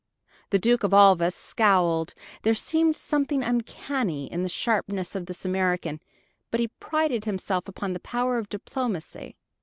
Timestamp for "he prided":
6.59-7.25